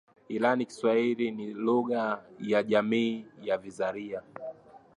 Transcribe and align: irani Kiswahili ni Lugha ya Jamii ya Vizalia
irani 0.29 0.65
Kiswahili 0.65 1.31
ni 1.31 1.53
Lugha 1.53 2.23
ya 2.39 2.63
Jamii 2.63 3.25
ya 3.41 3.57
Vizalia 3.57 4.21